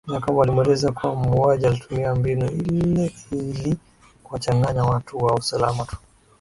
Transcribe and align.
Jacob 0.09 0.39
alimueleza 0.41 0.91
kuwa 0.91 1.15
muuaji 1.15 1.65
alitumia 1.67 2.15
mbinu 2.15 2.49
ile 2.51 3.13
ili 3.31 3.77
kuwachanganya 4.23 4.83
watu 4.83 5.17
wa 5.17 5.35
usalama 5.35 5.85
tu 5.85 5.95